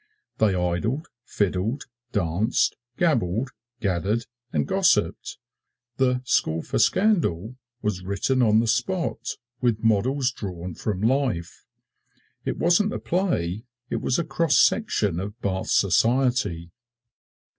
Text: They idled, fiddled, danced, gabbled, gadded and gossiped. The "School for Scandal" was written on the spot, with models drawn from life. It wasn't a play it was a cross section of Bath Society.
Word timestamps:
They 0.39 0.55
idled, 0.55 1.09
fiddled, 1.25 1.83
danced, 2.11 2.75
gabbled, 2.97 3.51
gadded 3.81 4.25
and 4.51 4.67
gossiped. 4.67 5.37
The 5.97 6.21
"School 6.25 6.63
for 6.63 6.79
Scandal" 6.79 7.57
was 7.83 8.01
written 8.03 8.41
on 8.41 8.61
the 8.61 8.67
spot, 8.67 9.37
with 9.61 9.83
models 9.83 10.31
drawn 10.31 10.73
from 10.73 11.01
life. 11.03 11.67
It 12.43 12.57
wasn't 12.57 12.93
a 12.95 12.99
play 12.99 13.65
it 13.91 14.01
was 14.01 14.17
a 14.17 14.23
cross 14.23 14.57
section 14.57 15.19
of 15.19 15.39
Bath 15.39 15.69
Society. 15.69 16.71